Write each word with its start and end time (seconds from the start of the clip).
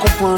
qu'on 0.00 0.37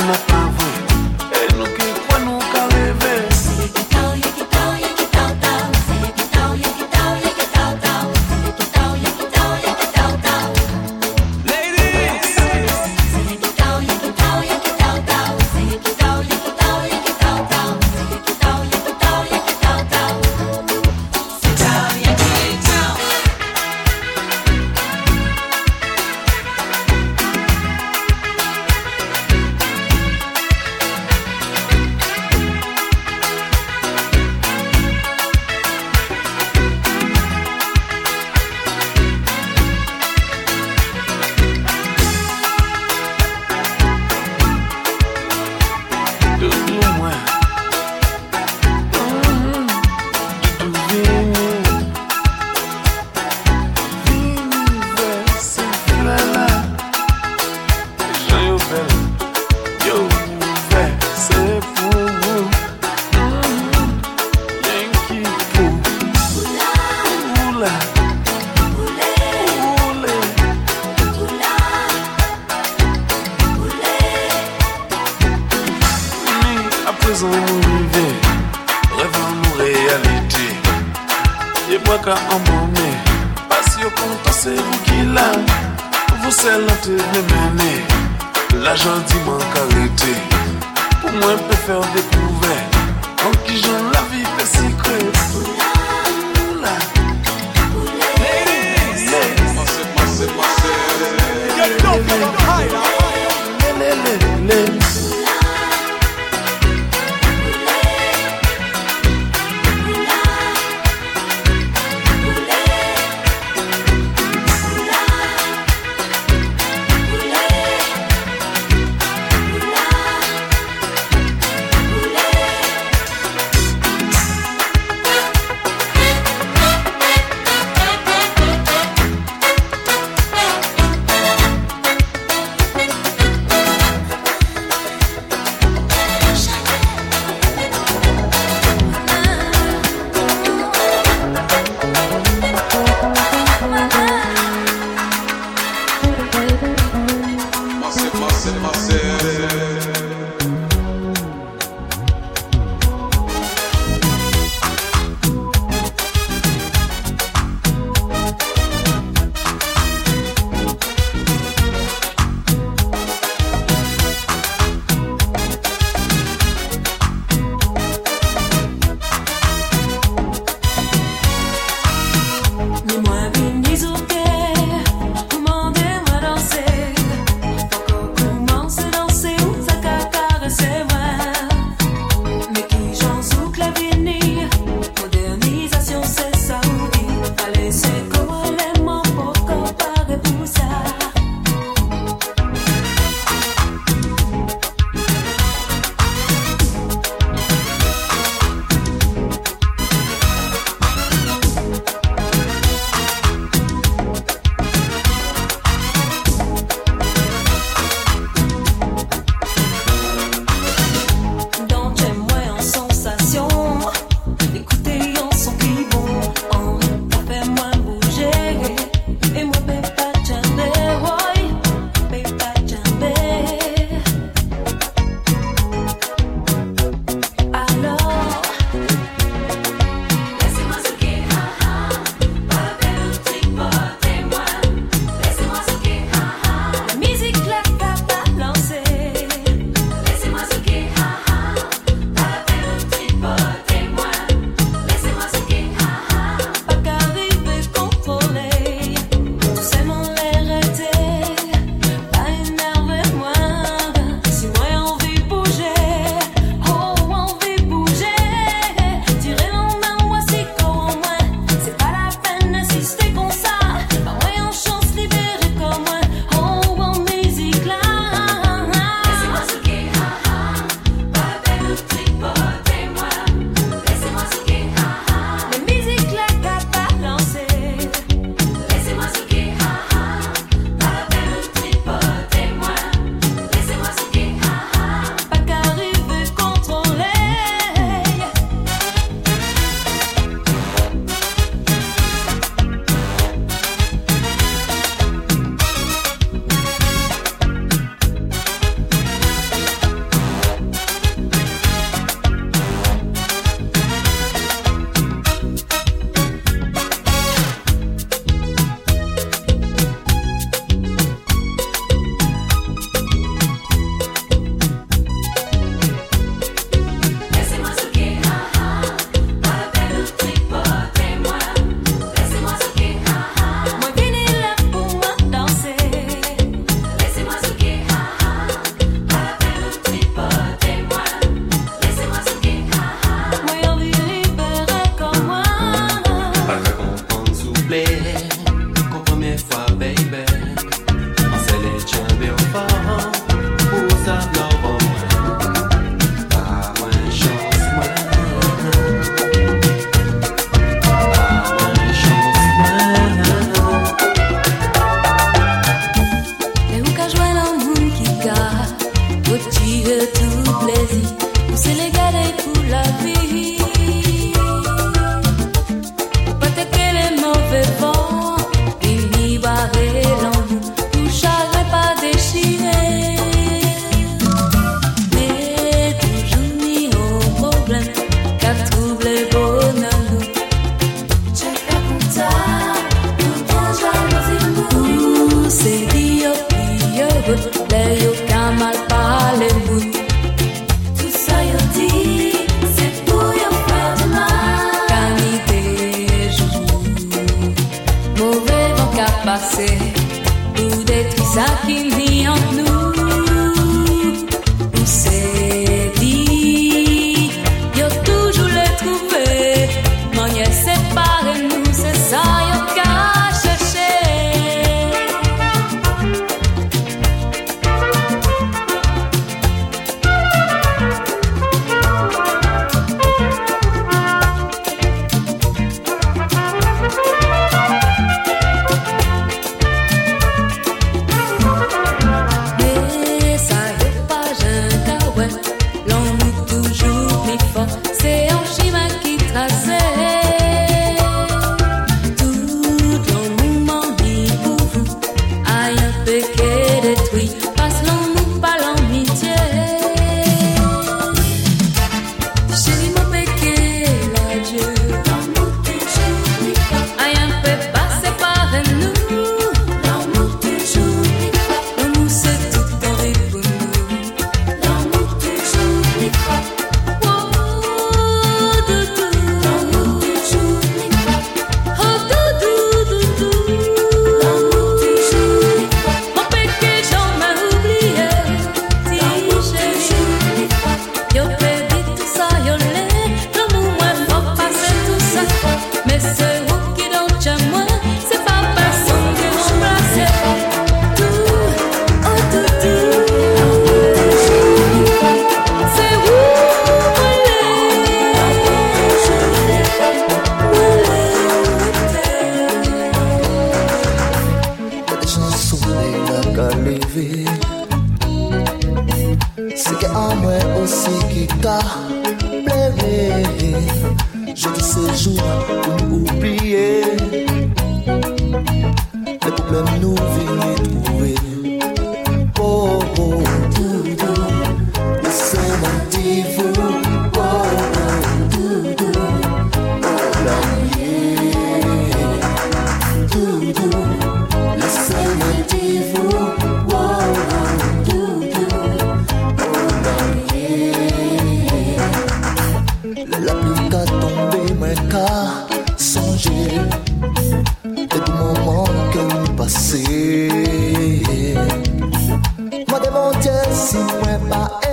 Bà 554.31 554.69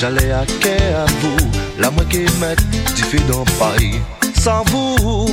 J'allais 0.00 0.32
à 0.32 0.46
quai 0.46 0.78
à 0.94 1.04
vous 1.20 1.36
La 1.78 1.90
moi 1.90 2.02
qui 2.08 2.20
met 2.40 2.56
du 2.96 3.02
fait 3.02 3.22
dans 3.30 3.44
paille 3.58 4.00
Sans 4.34 4.64
vous 4.70 5.28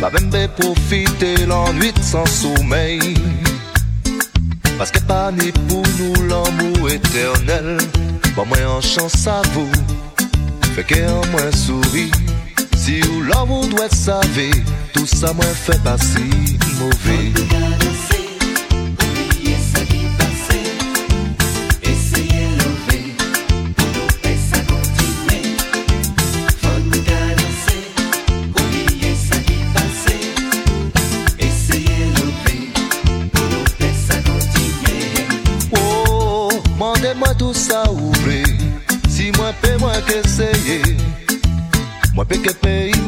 Ma 0.00 0.08
même 0.08 0.30
profiter 0.56 1.44
l'ennui 1.44 1.92
sans 2.00 2.24
sommeil. 2.24 3.12
Parce 4.78 4.90
que 4.90 5.00
pas 5.00 5.30
ni 5.30 5.52
pour 5.68 5.82
nous 5.98 6.14
l'amour 6.26 6.88
éternel. 6.88 7.76
Bon 8.34 8.46
moi 8.46 8.56
en 8.78 8.80
chance 8.80 9.26
à 9.26 9.42
vous. 9.52 9.70
Fait 10.74 10.84
qu'en 10.84 11.20
moins 11.32 11.52
souris. 11.52 12.10
Si 12.78 13.02
ou 13.02 13.22
l'amour 13.24 13.66
doit 13.66 13.90
savoir 13.90 14.54
Tout 14.94 15.06
ça 15.06 15.34
moins 15.34 15.44
fait 15.44 15.82
passer 15.82 16.30
mauvais 16.78 17.32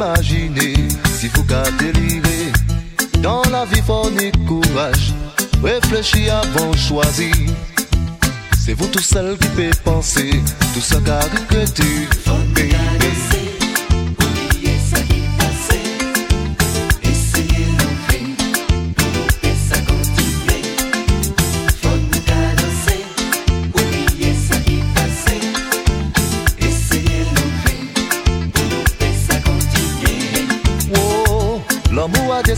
imaginer 0.02 0.74
si 1.18 1.28
vous 1.28 1.44
qu'à 1.44 1.62
délirer. 1.78 2.52
Dans 3.20 3.42
la 3.50 3.64
vie, 3.64 3.82
faut 3.86 4.10
courage, 4.46 5.14
réfléchir 5.62 6.34
avant 6.36 6.72
choisir. 6.72 7.34
C'est 8.64 8.74
vous 8.74 8.86
tout 8.88 9.02
seul 9.02 9.36
qui 9.38 9.48
peut 9.48 9.70
penser, 9.84 10.30
tout 10.74 10.80
ça 10.80 10.96
qu'a 11.04 11.20
regretté. 11.20 12.08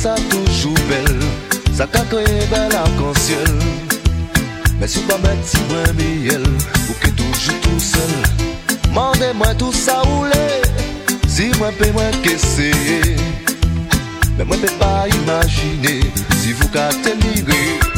sa 0.04 0.14
toujou 0.28 0.76
bel 0.88 1.16
Sa 1.72 1.86
ka 1.88 2.02
kreye 2.12 2.44
bel 2.52 2.74
ankonsyel 2.76 3.54
Mè 4.76 4.86
si 4.90 5.00
pa 5.08 5.16
mè 5.22 5.32
ti 5.48 5.62
mwen 5.70 5.96
mi 5.96 6.10
el 6.34 6.44
Ou 6.90 6.96
ke 7.00 7.08
toujou 7.16 7.56
tou 7.64 7.80
sel 7.80 8.12
Mande 8.92 9.32
mwen 9.40 9.56
tou 9.56 9.72
sa 9.72 10.02
oule 10.04 10.44
Si 11.24 11.48
mwen 11.56 11.72
pe 11.80 11.88
mwen 11.96 12.20
keseye 12.26 13.16
Mè 14.36 14.44
mwen 14.44 14.60
pe 14.60 14.76
pa 14.76 14.92
imajine 15.08 15.96
Si 16.36 16.52
vou 16.52 16.68
ka 16.76 16.90
te 17.00 17.16
migre 17.24 17.93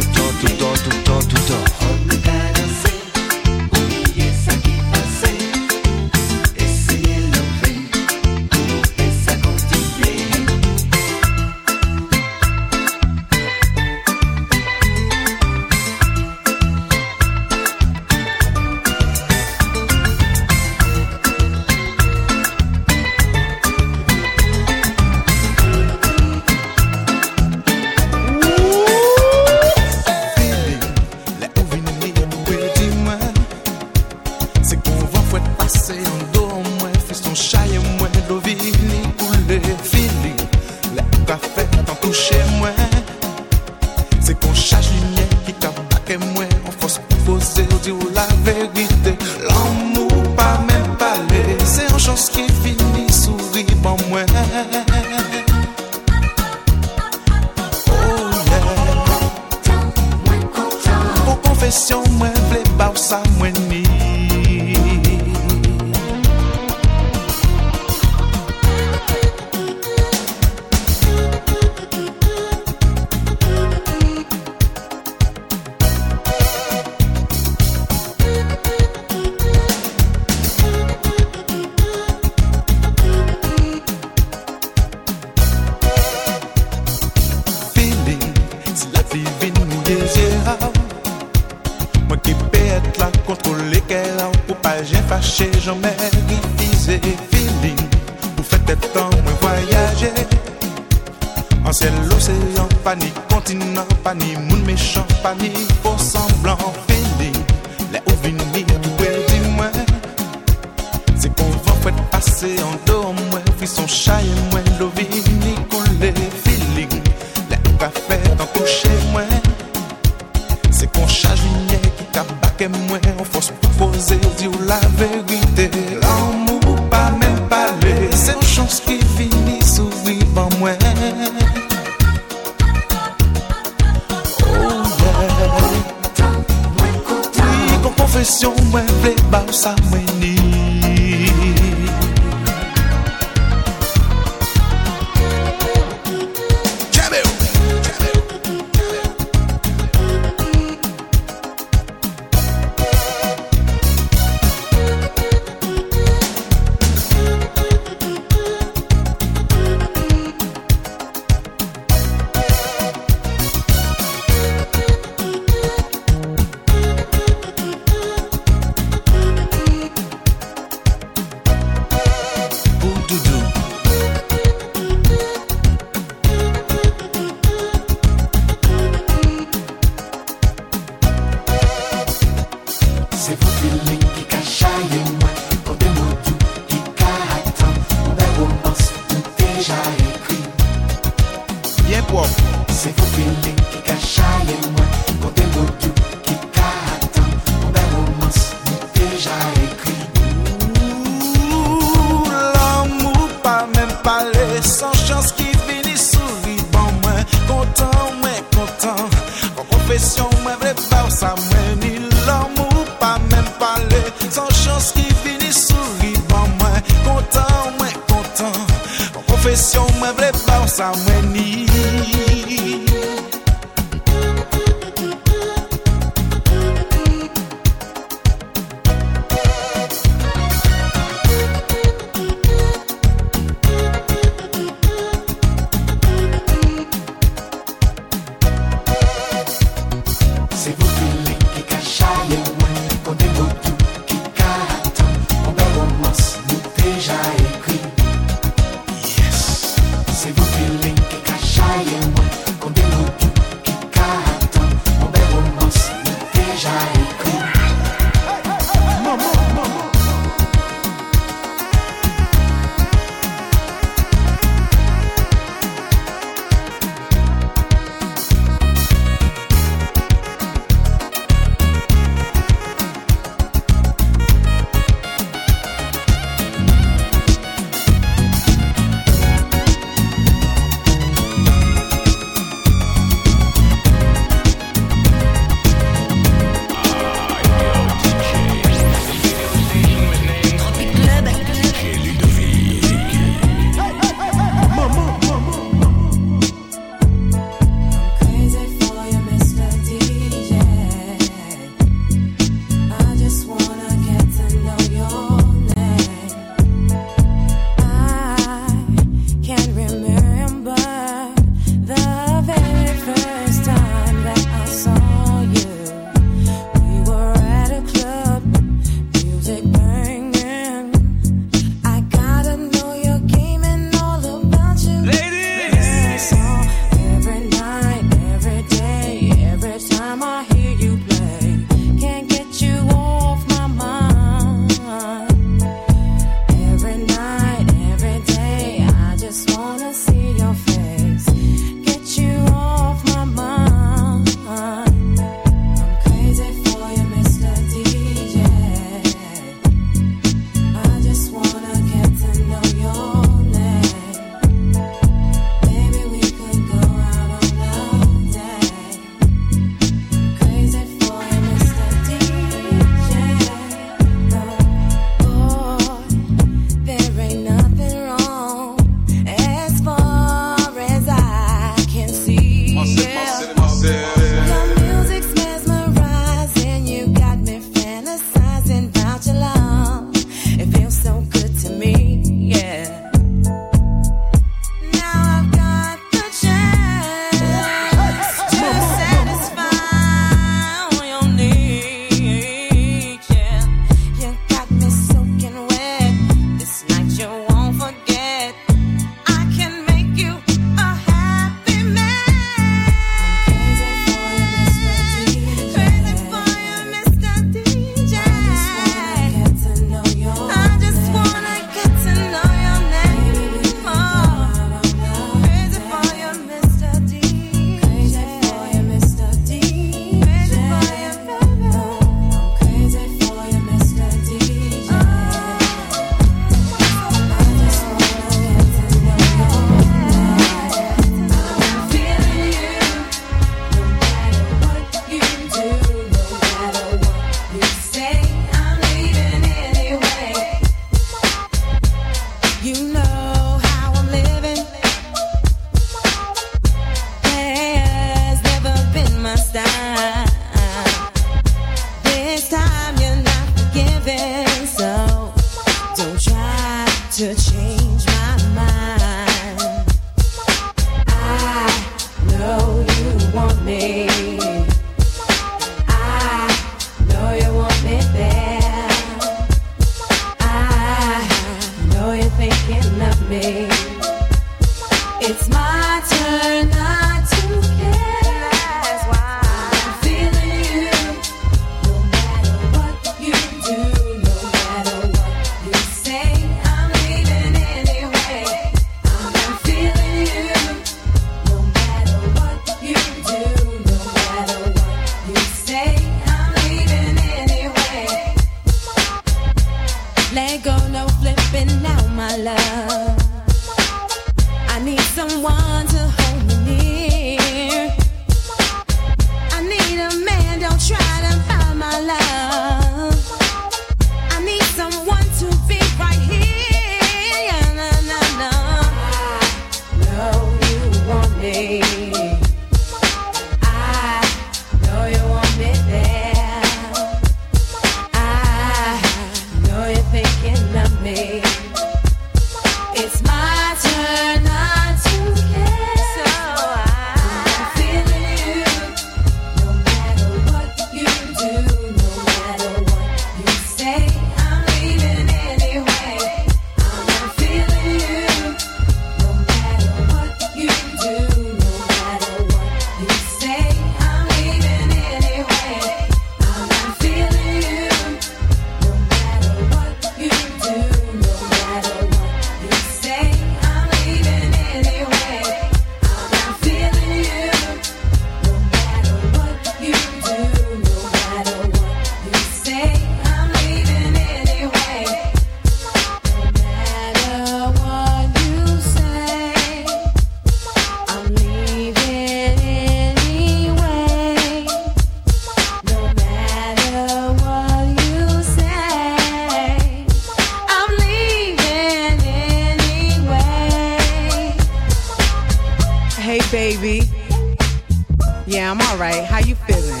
I'm 598.74 598.80
alright. 598.90 599.22
How 599.22 599.38
you 599.38 599.54
feeling? 599.54 600.00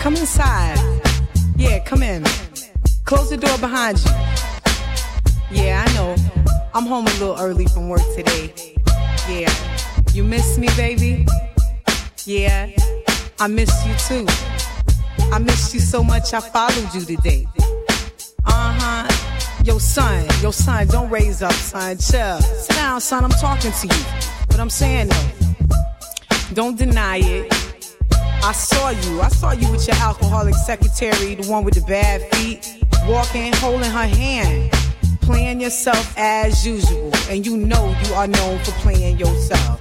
Come 0.00 0.16
inside. 0.16 0.76
Yeah, 1.56 1.78
come 1.78 2.02
in. 2.02 2.24
Close 3.04 3.30
the 3.30 3.36
door 3.36 3.56
behind 3.58 3.96
you. 4.04 4.10
Yeah, 5.48 5.84
I 5.86 5.94
know. 5.94 6.16
I'm 6.74 6.84
home 6.84 7.06
a 7.06 7.10
little 7.10 7.36
early 7.38 7.66
from 7.66 7.88
work 7.88 8.02
today. 8.16 8.74
Yeah. 9.28 9.54
You 10.12 10.24
miss 10.24 10.58
me, 10.58 10.66
baby? 10.76 11.26
Yeah. 12.24 12.70
I 13.38 13.46
miss 13.46 13.70
you 13.86 13.94
too. 14.08 14.26
I 15.32 15.38
miss 15.38 15.72
you 15.72 15.78
so 15.78 16.02
much 16.02 16.34
I 16.34 16.40
followed 16.40 16.92
you 16.92 17.02
today. 17.02 17.46
Uh 18.46 18.74
huh. 18.80 19.62
Yo, 19.62 19.78
son, 19.78 20.26
yo, 20.42 20.50
son, 20.50 20.88
don't 20.88 21.08
raise 21.08 21.40
up, 21.40 21.52
son. 21.52 21.98
Chill. 21.98 22.40
Sit 22.40 22.74
down, 22.74 23.00
son. 23.00 23.22
I'm 23.22 23.30
talking 23.30 23.70
to 23.70 23.86
you. 23.86 24.04
What 24.48 24.58
I'm 24.58 24.70
saying 24.70 25.06
though, 25.06 25.37
don't 26.54 26.78
deny 26.78 27.18
it. 27.18 27.52
I 28.42 28.52
saw 28.52 28.90
you. 28.90 29.20
I 29.20 29.28
saw 29.28 29.52
you 29.52 29.70
with 29.70 29.86
your 29.86 29.96
alcoholic 29.96 30.54
secretary, 30.54 31.34
the 31.34 31.48
one 31.50 31.64
with 31.64 31.74
the 31.74 31.82
bad 31.82 32.22
feet, 32.34 32.66
walking, 33.06 33.52
holding 33.54 33.90
her 33.90 34.06
hand, 34.06 34.72
playing 35.20 35.60
yourself 35.60 36.14
as 36.16 36.66
usual. 36.66 37.12
And 37.28 37.44
you 37.44 37.56
know 37.56 37.94
you 38.04 38.14
are 38.14 38.26
known 38.26 38.58
for 38.60 38.72
playing 38.72 39.18
yourself. 39.18 39.80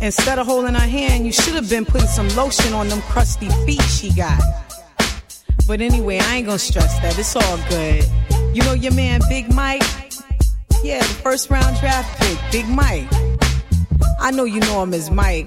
Instead 0.00 0.38
of 0.38 0.46
holding 0.46 0.74
her 0.74 0.80
hand, 0.80 1.26
you 1.26 1.32
should 1.32 1.54
have 1.54 1.68
been 1.68 1.84
putting 1.84 2.08
some 2.08 2.28
lotion 2.30 2.72
on 2.72 2.88
them 2.88 3.02
crusty 3.02 3.48
feet 3.66 3.82
she 3.82 4.12
got. 4.12 4.40
But 5.66 5.80
anyway, 5.80 6.18
I 6.18 6.36
ain't 6.36 6.46
gonna 6.46 6.58
stress 6.58 6.98
that. 7.00 7.18
It's 7.18 7.36
all 7.36 7.58
good. 7.68 8.04
You 8.54 8.62
know 8.64 8.72
your 8.72 8.92
man 8.94 9.20
Big 9.28 9.52
Mike? 9.54 9.82
Yeah, 10.82 10.98
the 10.98 11.14
first 11.22 11.50
round 11.50 11.78
draft 11.78 12.20
pick, 12.20 12.38
Big 12.50 12.68
Mike. 12.68 13.08
I 14.18 14.30
know 14.30 14.44
you 14.44 14.60
know 14.60 14.82
him 14.82 14.94
as 14.94 15.10
Mike, 15.10 15.46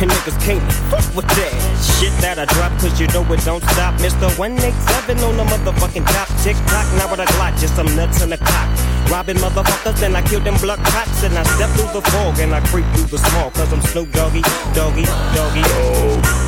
And 0.00 0.08
niggas 0.08 0.40
can't 0.44 0.62
fuck 0.94 1.02
with 1.16 1.26
that 1.26 1.52
shit 1.82 2.14
that 2.22 2.38
I 2.38 2.46
drop, 2.54 2.70
cause 2.78 3.00
you 3.00 3.08
know 3.08 3.26
it 3.34 3.42
don't 3.44 3.64
stop. 3.74 3.98
Mr. 3.98 4.30
187 4.38 5.18
on 5.26 5.36
the 5.36 5.42
motherfucking 5.42 6.06
top. 6.06 6.28
Tick 6.38 6.54
tock, 6.70 6.86
now 6.94 7.10
with 7.10 7.18
a 7.18 7.26
Glock, 7.34 7.58
just 7.58 7.74
some 7.74 7.90
nuts 7.96 8.22
in 8.22 8.30
the 8.30 8.38
cock. 8.38 8.70
Robbing 9.10 9.38
motherfuckers, 9.38 9.98
then 9.98 10.14
I 10.14 10.22
kill 10.22 10.38
them 10.38 10.54
blood 10.62 10.78
cops. 10.86 11.24
And 11.24 11.36
I 11.36 11.42
step 11.42 11.70
through 11.70 12.00
the 12.00 12.06
fog 12.10 12.38
and 12.38 12.54
I 12.54 12.60
creep 12.70 12.86
through 12.94 13.10
the 13.10 13.18
small. 13.18 13.50
Cause 13.50 13.72
I'm 13.72 13.82
Snoop 13.82 14.12
Doggy, 14.12 14.42
Doggy, 14.72 15.02
Doggy. 15.34 15.62
Oh. 15.66 16.47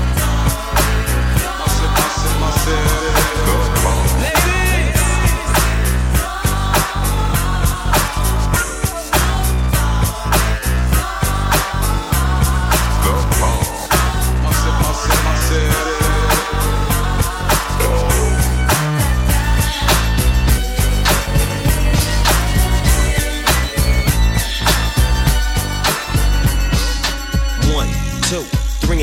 Yeah. 2.71 3.50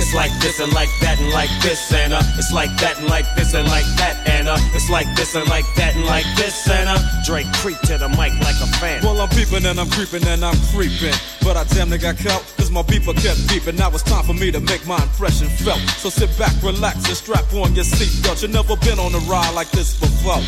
It's 0.00 0.14
like 0.14 0.32
this 0.40 0.60
and 0.60 0.72
like 0.72 0.88
that 1.02 1.20
and 1.20 1.30
like 1.30 1.50
this 1.60 1.92
uh, 1.92 2.22
it's 2.38 2.52
like 2.52 2.74
that 2.78 2.96
and 2.98 3.06
like 3.08 3.26
this 3.36 3.52
and 3.52 3.68
like 3.68 3.84
that 3.96 4.10
uh, 4.50 4.58
it's 4.74 4.90
like 4.90 5.06
this 5.14 5.34
and 5.34 5.48
like 5.48 5.66
that 5.76 5.94
and 5.94 6.04
like 6.04 6.26
this 6.36 6.68
uh, 6.68 6.98
Drake 7.24 7.46
creep 7.54 7.78
to 7.82 7.98
the 7.98 8.08
mic 8.08 8.34
like 8.40 8.58
a 8.60 8.66
fan. 8.78 9.02
Well, 9.02 9.20
I'm 9.20 9.28
peeping 9.28 9.64
and 9.64 9.78
I'm 9.78 9.88
creeping 9.90 10.26
and 10.26 10.44
I'm 10.44 10.58
creeping, 10.72 11.14
but 11.42 11.56
I 11.56 11.64
damn 11.64 11.90
near 11.90 11.98
got 11.98 12.16
caught 12.18 12.42
cause 12.56 12.70
my 12.70 12.82
beeper 12.82 13.14
kept 13.14 13.40
beeping. 13.48 13.78
Now 13.78 13.90
it's 13.90 14.02
time 14.02 14.24
for 14.24 14.34
me 14.34 14.50
to 14.50 14.60
make 14.60 14.86
my 14.86 15.00
impression 15.02 15.48
felt. 15.48 15.80
So 16.00 16.08
sit 16.08 16.30
back, 16.38 16.52
relax, 16.62 17.06
and 17.08 17.16
strap 17.16 17.52
on 17.54 17.74
your 17.74 17.84
seatbelt. 17.84 18.42
You've 18.42 18.52
never 18.52 18.76
been 18.76 18.98
on 18.98 19.14
a 19.14 19.22
ride 19.30 19.54
like 19.54 19.70
this 19.70 19.98
before. 19.98 20.42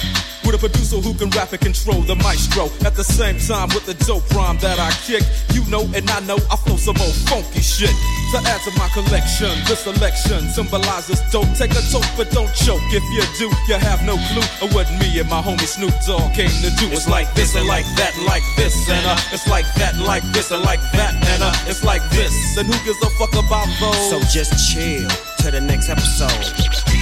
With 0.45 0.57
a 0.57 0.59
producer 0.59 0.99
who 0.99 1.15
can 1.15 1.31
rap 1.31 1.53
and 1.53 1.61
control 1.61 2.03
the 2.03 2.17
maestro. 2.17 2.67
At 2.85 2.95
the 2.97 3.05
same 3.05 3.39
time, 3.39 3.69
with 3.75 3.87
the 3.87 3.95
dope 4.05 4.29
rhyme 4.35 4.59
that 4.59 4.79
I 4.79 4.91
kick, 5.07 5.23
you 5.55 5.63
know 5.71 5.87
and 5.95 6.09
I 6.11 6.21
know 6.21 6.39
I 6.51 6.57
flow 6.57 6.77
some 6.77 6.99
old 6.99 7.15
funky 7.31 7.63
shit. 7.63 7.95
To 8.35 8.39
add 8.43 8.61
to 8.65 8.73
my 8.79 8.89
collection, 8.91 9.53
this 9.69 9.85
selection 9.85 10.49
symbolizes 10.51 11.21
dope. 11.31 11.47
Take 11.55 11.73
a 11.73 11.83
toke, 11.93 12.09
but 12.17 12.31
don't 12.31 12.51
choke. 12.55 12.83
If 12.91 13.05
you 13.15 13.23
do, 13.39 13.49
you 13.69 13.79
have 13.79 14.03
no 14.05 14.19
clue 14.33 14.47
of 14.67 14.75
what 14.75 14.91
me 14.99 15.21
and 15.21 15.29
my 15.31 15.41
homie 15.41 15.69
Snoop 15.69 15.95
Dogg 16.07 16.35
came 16.35 16.51
to 16.51 16.71
do. 16.81 16.91
It's 16.91 17.09
like 17.09 17.33
this 17.35 17.55
and 17.55 17.67
like 17.67 17.87
that, 17.97 18.13
like 18.27 18.45
this 18.57 18.75
and 18.89 19.07
uh, 19.07 19.17
it's 19.33 19.47
like 19.49 19.67
that, 19.77 19.97
like 19.99 20.25
this 20.33 20.51
and 20.51 20.63
like 20.63 20.81
that 20.93 21.15
and 21.15 21.43
uh, 21.43 21.53
it's 21.71 21.85
like 21.85 22.03
this. 22.11 22.57
And 22.57 22.67
who 22.67 22.85
gives 22.85 23.03
a 23.03 23.11
fuck 23.11 23.33
about 23.35 23.69
those? 23.81 24.11
So 24.11 24.21
just 24.31 24.73
chill 24.73 25.09
to 25.39 25.51
the 25.51 25.61
next 25.61 25.89
episode. 25.89 27.02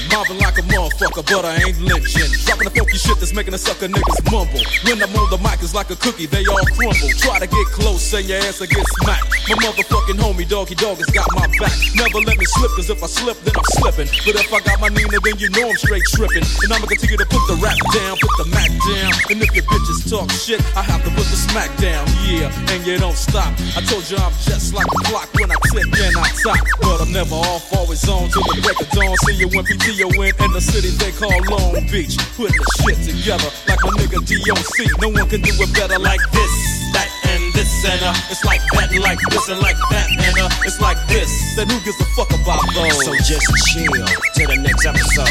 Mobbing 0.09 0.39
like 0.41 0.57
a 0.57 0.65
motherfucker, 0.65 1.23
but 1.27 1.45
I 1.45 1.61
ain't 1.67 1.79
lynching. 1.81 2.31
Dropping 2.47 2.65
the 2.65 2.73
funky 2.73 2.97
shit 2.97 3.17
that's 3.19 3.33
making 3.33 3.51
the 3.51 3.61
sucker 3.61 3.87
niggas 3.87 4.21
mumble. 4.31 4.63
When 4.87 4.97
I'm 4.97 5.13
on 5.13 5.29
the 5.29 5.37
mic, 5.37 5.61
it's 5.61 5.75
like 5.75 5.89
a 5.91 5.97
cookie, 5.97 6.25
they 6.25 6.45
all 6.47 6.65
crumble. 6.73 7.11
Try 7.21 7.39
to 7.39 7.47
get 7.47 7.67
close, 7.75 8.13
and 8.13 8.25
your 8.25 8.39
ass 8.41 8.59
will 8.59 8.71
get 8.71 8.85
smacked. 9.01 9.29
My 9.47 9.55
motherfucking 9.61 10.17
homie, 10.17 10.47
Doggy 10.47 10.75
dog, 10.75 10.97
has 10.97 11.11
got 11.11 11.27
my 11.35 11.45
back. 11.59 11.75
Never 11.93 12.19
let 12.25 12.37
me 12.37 12.45
slip, 12.45 12.71
cause 12.73 12.89
if 12.89 13.03
I 13.03 13.07
slip, 13.07 13.37
then 13.43 13.53
I'm 13.55 13.67
slipping. 13.77 14.09
But 14.25 14.39
if 14.39 14.53
I 14.53 14.59
got 14.61 14.79
my 14.79 14.89
Nina, 14.89 15.19
then 15.21 15.37
you 15.37 15.49
know 15.51 15.69
I'm 15.69 15.77
straight 15.77 16.03
tripping. 16.15 16.45
And 16.63 16.69
I'ma 16.71 16.87
continue 16.87 17.17
to 17.17 17.27
put 17.27 17.43
the 17.51 17.57
rap 17.61 17.77
down, 17.93 18.17
put 18.17 18.33
the 18.41 18.47
Mac 18.51 18.71
down. 18.87 19.11
And 19.29 19.37
if 19.43 19.51
your 19.53 19.65
bitches 19.67 20.07
talk 20.09 20.31
shit, 20.31 20.61
I 20.75 20.83
have 20.83 21.03
to 21.03 21.11
put 21.11 21.27
the 21.27 21.37
smack 21.37 21.69
down. 21.77 22.07
Yeah, 22.25 22.51
and 22.71 22.85
you 22.85 22.97
don't 22.97 23.17
stop. 23.17 23.51
I 23.75 23.81
told 23.85 24.07
you 24.09 24.17
I'm 24.17 24.33
just 24.43 24.73
like 24.73 24.87
a 24.87 24.99
clock 25.07 25.29
when 25.35 25.51
I 25.51 25.57
tick 25.71 25.87
and 25.87 26.17
I 26.17 26.29
top. 26.43 26.59
But 26.81 27.01
I'm 27.01 27.11
never 27.11 27.35
off, 27.35 27.71
always 27.73 28.07
on 28.07 28.29
till 28.29 28.43
the 28.43 28.61
break 28.61 28.79
of 28.79 28.89
dawn. 28.91 29.15
See 29.27 29.35
you 29.35 29.47
when 29.51 29.65
PTO 29.91 30.07
in 30.23 30.31
in 30.45 30.51
the 30.55 30.61
city 30.61 30.87
they 31.03 31.11
call 31.11 31.35
Long 31.51 31.75
Beach. 31.91 32.15
Putting 32.39 32.55
the 32.55 32.67
shit 32.79 32.95
together 33.03 33.51
like 33.67 33.83
a 33.83 33.91
nigga 33.99 34.23
DOC. 34.23 34.77
No 35.03 35.09
one 35.11 35.27
can 35.27 35.41
do 35.41 35.51
it 35.51 35.71
better 35.75 35.99
like 35.99 36.23
this, 36.31 36.53
that, 36.95 37.11
and 37.27 37.43
this, 37.51 37.67
and 37.83 37.99
uh, 37.99 38.15
it's 38.31 38.43
like 38.47 38.63
that, 38.71 38.87
and 38.91 39.03
like 39.03 39.19
this, 39.27 39.49
and 39.49 39.59
like 39.59 39.75
that, 39.91 40.07
and 40.07 40.37
uh, 40.39 40.47
it's 40.63 40.79
like 40.79 40.95
this. 41.11 41.27
Then 41.55 41.67
who 41.67 41.75
gives 41.83 41.99
a 41.99 42.07
fuck 42.15 42.31
about 42.31 42.63
those? 42.71 43.03
So 43.03 43.11
just 43.19 43.43
chill 43.67 43.91
to 43.91 44.43
the 44.47 44.57
next 44.63 44.87
episode. 44.87 45.27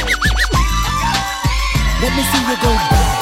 Let 2.04 2.12
me 2.12 2.22
see 2.28 2.44
you 2.44 2.56
go 2.60 2.72
back. 2.92 3.16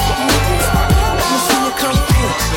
Let 1.07 1.23
me 1.23 1.39
see 1.39 1.55
you 1.55 1.71
come 1.79 1.99
forth. 2.03 2.51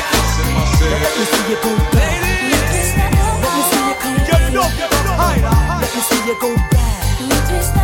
Let 0.91 1.11
me 1.15 1.23
see 1.23 1.43
you 1.47 1.57
go 1.63 1.71
back. 1.95 2.19
Let 2.51 3.47
me 3.47 3.63
see 3.63 3.79
you 3.79 3.95
come 3.95 4.19
forth. 4.19 4.43
Let 5.79 5.87
me 5.87 6.01
see 6.03 6.19
you 6.27 6.35
go 6.35 6.51
back. 6.51 7.82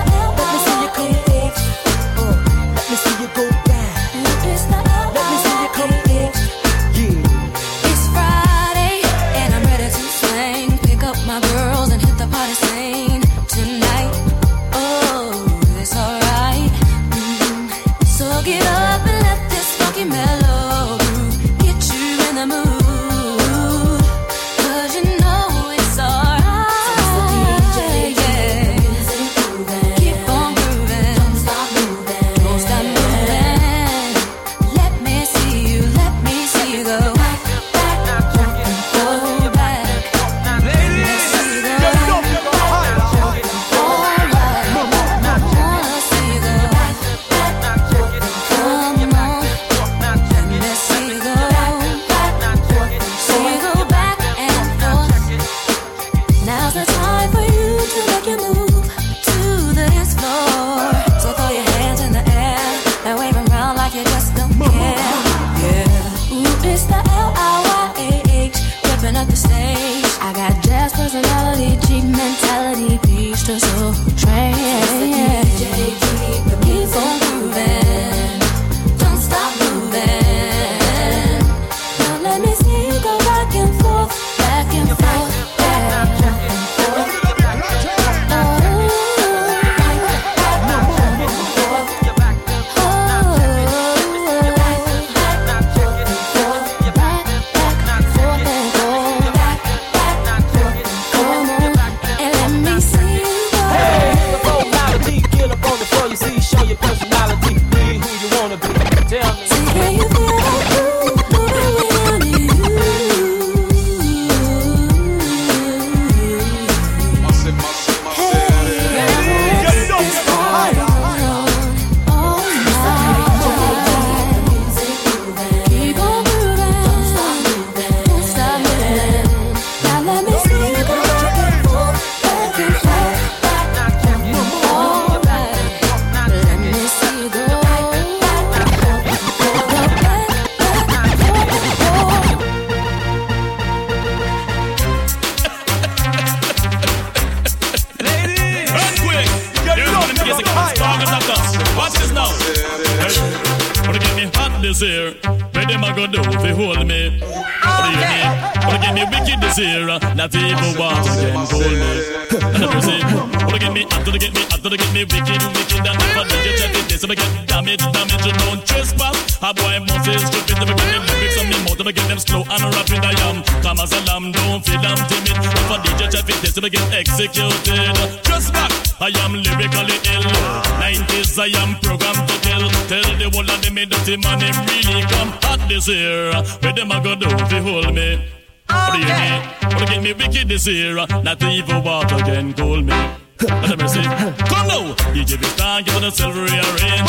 This 190.49 190.67
year. 190.67 190.95
Not 190.95 191.41
even 191.43 191.83
water 191.83 192.17
can 192.17 192.53
cool 192.53 192.81
me. 192.81 192.97
Let 193.39 193.79
me 193.79 193.87
see. 193.87 194.03
Come 194.51 194.67
now, 194.67 194.91
DJ 195.15 195.37
Vistar, 195.39 195.85
give 195.85 195.95
it 195.95 196.03
a 196.03 196.11
silver 196.11 196.43
rearrange. 196.43 197.07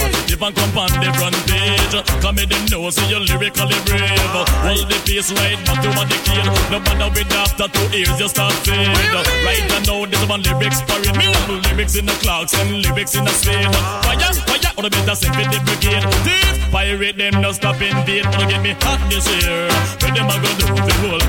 Positive 0.00 0.42
and 0.42 0.56
come 0.56 0.78
on 0.78 0.90
the 0.98 1.12
front 1.14 1.38
page. 1.46 1.94
Come 2.22 2.38
in 2.38 2.48
them 2.48 2.64
know, 2.70 2.90
so 2.90 3.02
you're 3.06 3.20
lyrically 3.20 3.78
brave. 3.86 4.34
Hold 4.66 4.88
the 4.90 4.98
pace 5.06 5.30
right 5.38 5.60
back 5.66 5.78
to 5.84 5.88
what 5.94 6.08
they 6.10 6.18
kill. 6.26 6.46
No 6.72 6.80
matter 6.80 7.10
with 7.14 7.32
after 7.32 7.68
two 7.68 7.86
ears, 7.94 8.18
you 8.18 8.28
start 8.28 8.54
fade. 8.66 8.88
Right 9.46 9.62
now, 9.86 10.04
this 10.06 10.24
one 10.26 10.42
lyrics 10.42 10.82
parade. 10.82 11.14
Me 11.16 11.30
love 11.30 11.62
lyrics 11.70 11.94
in 11.94 12.06
the 12.06 12.16
clocks 12.24 12.54
and 12.54 12.82
lyrics 12.82 13.14
in 13.14 13.24
the 13.24 13.30
spade. 13.30 13.70
Fire, 14.02 14.34
fire, 14.48 14.72
or 14.76 14.82
the 14.82 14.90
better 14.90 15.14
sing 15.14 15.32
the 15.32 15.60
brigade. 15.62 16.02
Thief, 16.26 16.59
pirate 16.70 17.16
them, 17.16 17.40
no 17.40 17.52
stop 17.52 17.80
invade. 17.80 18.24
Wanna 18.26 18.48
get 18.48 18.62
me 18.62 18.74
hot 18.80 19.00
this 19.10 19.26
year. 19.26 19.68
Where 20.00 20.14
them 20.14 20.30
a 20.30 20.36
go 20.40 20.50
do 20.58 20.66
the 20.66 20.94
whole? 21.02 21.22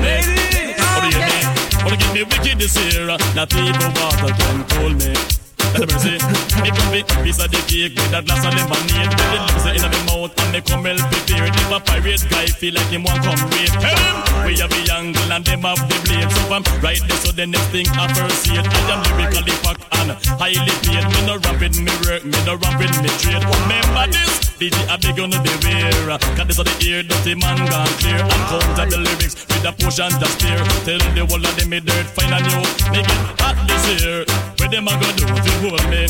What 0.94 1.02
do 1.02 1.08
you 1.10 1.22
mean? 1.30 1.46
Wanna 1.84 1.96
give 1.96 2.12
me 2.14 2.22
wicked 2.22 2.58
this 2.58 2.76
year? 2.76 3.06
Not 3.34 3.54
even 3.54 3.92
water 3.94 4.32
can 4.34 4.64
cool 4.68 4.90
me. 4.90 5.41
Let 5.78 5.88
me 5.88 5.96
see. 5.98 6.18
Me 6.60 6.68
come 6.68 6.90
with 6.92 7.08
a 7.08 7.16
piece 7.24 7.40
of 7.40 7.48
the 7.48 7.60
cake 7.64 7.96
with 7.96 8.12
a 8.12 8.20
glass 8.20 8.44
of 8.44 8.52
lemonade. 8.52 9.08
With 9.08 9.30
the 9.32 9.38
lips 9.40 9.64
in 9.72 9.82
my 9.88 10.00
mouth 10.04 10.34
and 10.36 10.50
me 10.52 10.60
come 10.60 10.84
help 10.84 11.00
prepare. 11.08 11.48
If 11.48 11.72
a 11.72 11.78
pirate 11.80 12.24
guy 12.28 12.46
feel 12.52 12.74
like 12.74 12.92
him 12.92 13.04
want 13.04 13.24
come 13.24 13.40
raid, 13.56 13.72
tell 13.80 13.96
him 13.96 14.16
we 14.44 14.52
have 14.60 14.68
the 14.68 14.82
angle 14.92 15.32
and 15.32 15.44
them 15.44 15.64
have 15.64 15.80
the 15.88 15.96
blade. 16.04 16.28
So 16.28 16.42
I'm 16.52 16.64
right 16.84 17.00
there, 17.00 17.20
so 17.24 17.32
the 17.32 17.46
next 17.46 17.68
thing 17.72 17.88
I 17.96 18.12
first 18.12 18.44
see 18.44 18.52
it. 18.52 18.66
I 18.68 18.80
am 18.92 19.00
lyrically 19.16 19.56
packed 19.64 19.84
and 19.96 20.12
highly 20.36 20.74
paid. 20.84 21.04
Me 21.08 21.20
no 21.24 21.40
rapping 21.40 21.80
me 21.80 21.92
work, 22.04 22.22
me 22.24 22.38
no 22.44 22.60
rapping 22.60 22.92
me 23.00 23.10
trade. 23.16 23.40
Remember 23.40 24.12
this. 24.12 24.52
DJ 24.60 24.78
a 24.92 24.98
big 25.00 25.18
on 25.18 25.30
the 25.30 25.40
wear 25.64 26.18
Cause 26.36 26.46
this 26.46 26.60
are 26.60 26.62
the 26.62 26.86
ear 26.86 27.02
dirty 27.02 27.34
man 27.34 27.58
gone 27.66 27.88
clear 27.98 28.14
And 28.14 28.42
counter 28.46 28.86
the 28.94 28.98
lyrics 28.98 29.34
with 29.34 29.64
a 29.66 29.72
push 29.72 29.98
and 29.98 30.22
a 30.22 30.26
steer 30.28 30.62
Tell 30.86 31.02
the 31.16 31.26
whole 31.26 31.42
of 31.42 31.56
them 31.56 31.70
me 31.70 31.80
dirt 31.80 32.06
find 32.06 32.30
a 32.30 32.38
new 32.38 32.62
Make 32.92 33.10
it 33.10 33.40
hot 33.42 33.58
this 33.66 34.04
year 34.04 34.51
Where 34.62 34.70
them 34.70 34.86
a 34.86 34.92
go 34.92 35.10
do 35.16 35.26
to 35.26 35.52
hold 35.58 35.90
me? 35.90 36.06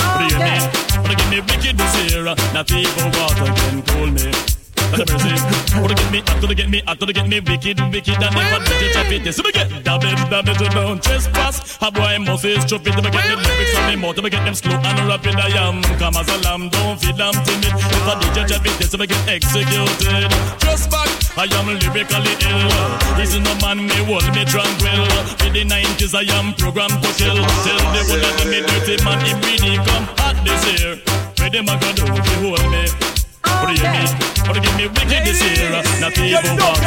Oh, 0.00 0.18
what 0.18 0.28
do 0.28 0.34
you 0.34 0.42
mean? 0.42 0.60
Wanna 1.00 1.14
give 1.14 1.30
me 1.30 1.40
wicked 1.42 1.78
this 1.78 2.12
year 2.12 2.24
Not 2.24 2.68
even 2.72 3.12
water 3.12 3.54
can 3.54 3.82
cool 3.82 4.10
me 4.10 4.63
have 4.96 5.08
mercy. 5.10 5.64
Gonna 5.74 5.94
get 5.94 6.10
me, 6.10 6.22
I'm 6.26 6.40
gonna 6.40 6.54
get 6.54 6.70
me, 6.70 6.82
I'm 6.86 6.96
gonna 6.96 7.12
get 7.12 7.28
me 7.28 7.40
wicked, 7.40 7.80
wicked, 7.92 8.22
and 8.22 8.34
never 8.34 8.58
let 8.62 8.82
it 8.82 8.92
chop 8.94 9.10
it. 9.10 9.32
So 9.34 9.42
we 9.42 9.52
get 9.52 9.68
damage, 9.82 10.22
damage, 10.30 10.62
don't 10.72 11.02
trespass. 11.02 11.76
How 11.78 11.90
boy 11.90 12.18
must 12.20 12.44
is 12.44 12.64
chop 12.64 12.86
it, 12.86 12.94
to 12.94 13.02
get 13.02 13.24
the 13.26 13.36
lyrics 13.36 13.76
on 13.78 13.90
me 13.90 13.96
more, 13.96 14.14
to 14.14 14.22
get 14.22 14.44
them 14.44 14.54
slow 14.54 14.76
and 14.76 15.08
rapid. 15.08 15.34
I 15.36 15.50
am 15.58 15.82
come 15.98 16.16
as 16.16 16.28
a 16.28 16.38
lamb, 16.46 16.68
don't 16.70 16.98
feel 17.00 17.18
I'm 17.20 17.34
timid. 17.44 17.74
If 17.74 18.06
I 18.06 18.14
DJ 18.22 18.48
chop 18.48 18.66
it, 18.66 18.86
so 18.86 18.98
we 18.98 19.06
get 19.06 19.28
executed. 19.28 20.30
Just 20.62 20.90
back, 20.90 21.10
I 21.36 21.50
am 21.50 21.66
lyrically 21.66 22.34
ill. 22.46 22.70
This 23.16 23.34
is 23.34 23.40
no 23.42 23.54
man, 23.60 23.86
me 23.86 23.98
hold 24.06 24.26
me 24.34 24.44
tranquil. 24.46 25.02
In 25.42 25.52
the 25.52 25.64
90s, 25.66 26.14
I 26.14 26.22
am 26.38 26.54
programmed 26.54 27.02
to 27.02 27.10
kill. 27.18 27.36
Tell 27.66 27.82
the 27.92 28.00
world 28.08 28.22
that 28.22 28.46
me 28.46 28.60
dirty 28.62 29.02
man, 29.02 29.18
him 29.26 29.38
really 29.42 29.76
come 29.82 30.06
hot 30.18 30.36
this 30.46 30.62
year. 30.78 31.00
Where 31.38 31.50
them 31.50 31.68
a 31.68 31.74
gonna 31.78 31.94
do, 31.94 32.04
they 32.06 32.38
hold 32.42 32.70
me. 32.70 33.13
What 33.60 33.68
do 33.68 33.74
you 33.74 33.90
mean? 33.92 34.10
What 34.46 34.54
do 34.54 34.60
you 34.60 34.64
give 34.64 34.74
uh, 34.74 34.78
me 34.78 34.86
wicked 34.88 35.22
this 35.24 35.40
year? 35.42 35.70
Not 36.00 36.18
even 36.18 36.56
walk 36.58 36.82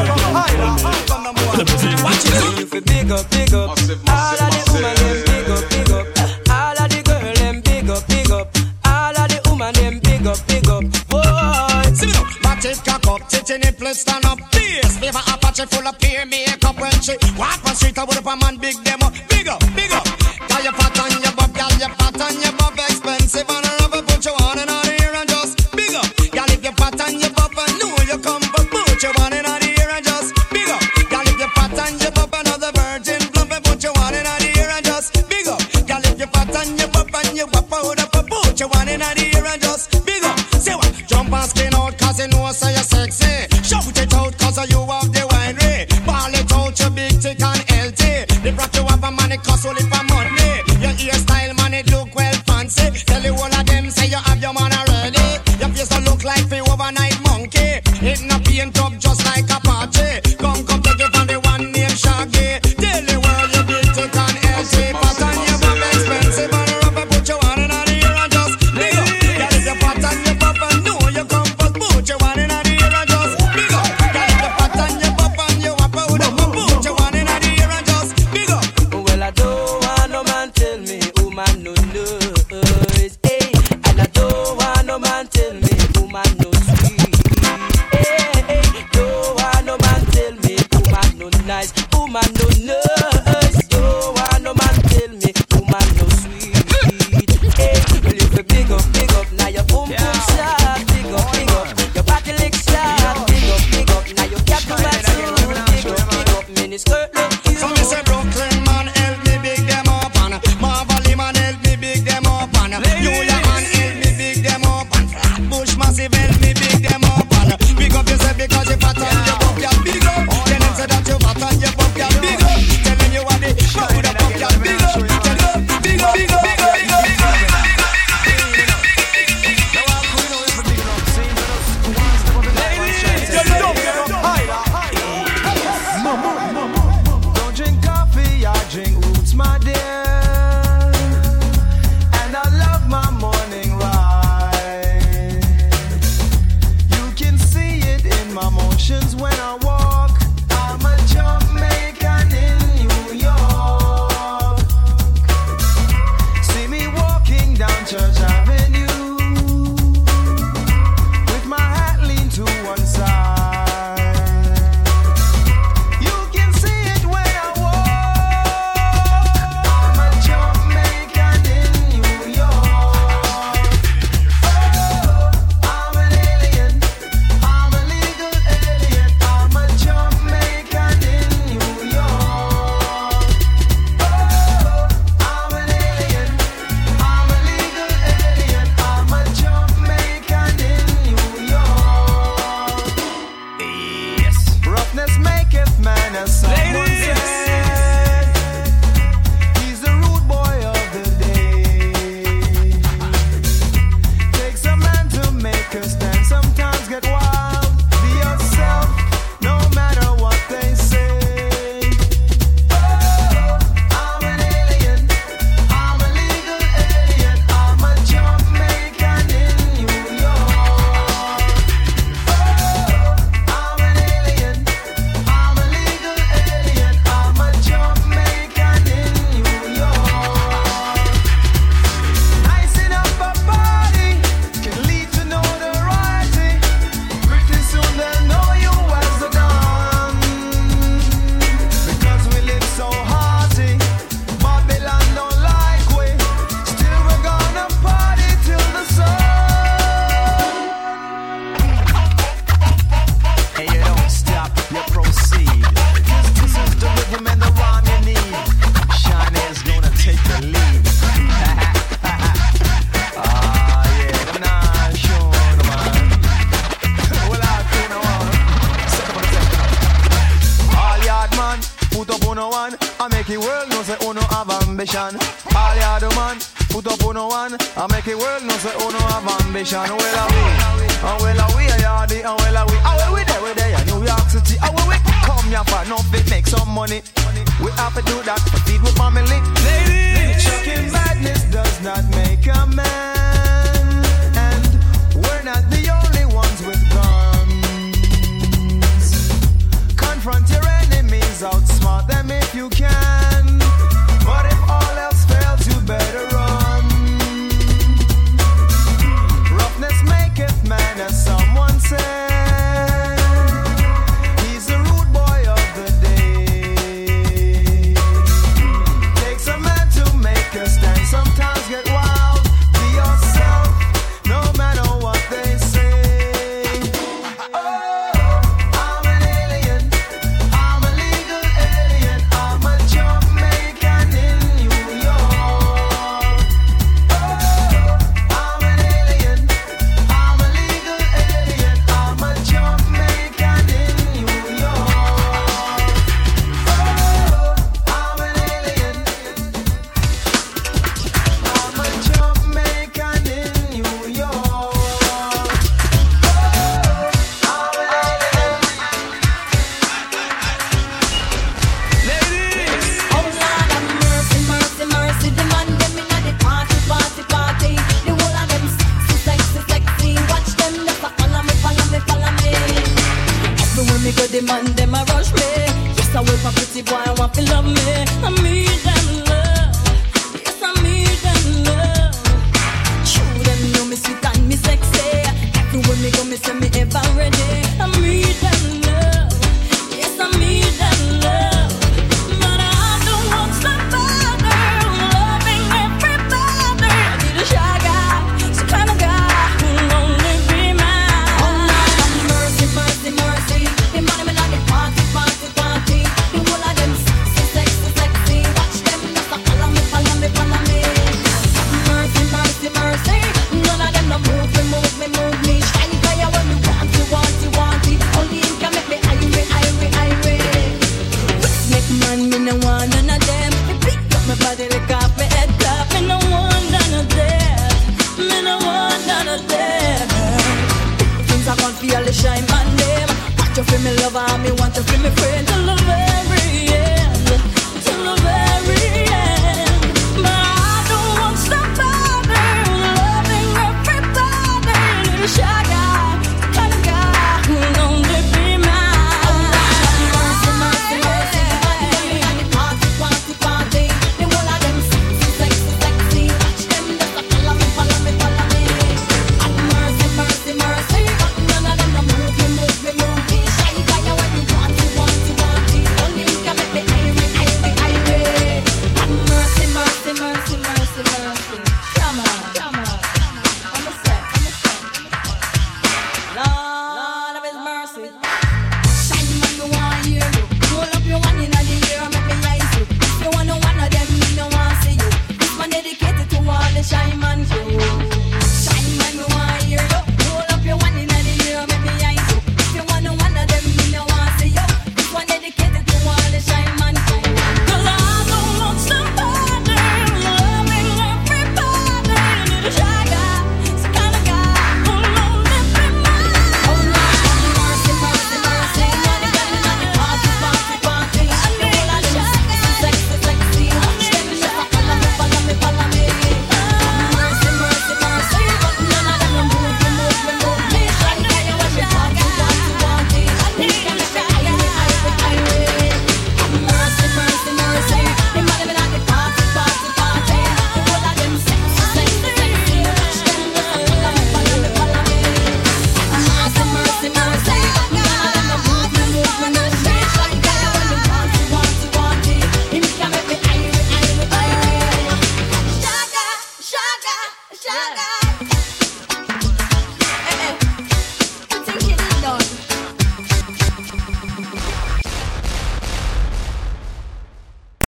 Watch 2.04 2.26
it, 2.28 2.60
you 2.60 2.66
fi 2.68 2.80
big 2.82 3.12
up, 3.12 3.30
big 3.32 3.54
up. 3.54 3.70
All 3.70 3.74
of 3.74 3.88
the 3.88 3.96
woman 4.72 4.96
them 4.96 5.18
big 5.26 5.50
up, 5.50 5.64
big 5.70 5.92
up. 5.92 6.06
All 6.50 6.78
of 6.78 6.90
the 6.90 7.00
girl 7.06 7.34
them 7.34 7.62
big 7.62 7.90
up, 7.90 8.08
big 8.08 8.32
up. 8.32 8.48
All 8.86 9.18
of 9.18 9.28
the 9.28 9.42
woman 9.50 9.74
them 9.74 10.00
big 10.00 10.28
up, 10.28 10.38
big 10.48 10.68
up. 10.70 10.84
Boy, 11.10 11.94
see 11.94 12.06
me 12.06 12.14
now. 12.14 12.26
Back 12.44 12.64
it 12.66 12.80
cock 12.86 13.08
up, 13.08 13.28
titty 13.30 13.58
nipple 13.58 13.94
stand 13.94 14.26
up. 14.26 14.40
Fierce, 14.54 14.98
favor 14.98 15.24
Apache 15.34 15.66
full 15.66 15.88
of 15.88 15.98
peer 16.00 16.26
makeup 16.26 16.80
when 16.80 16.92
she 17.02 17.18
walk 17.38 17.66
on 17.66 17.76
street. 17.76 17.98
I 17.98 18.04
would 18.04 18.18
up 18.18 18.26
a 18.26 18.36
man 18.36 18.58
big 18.58 18.78
them 18.84 19.02
up, 19.02 19.07
big 19.07 19.07
up, 19.07 19.07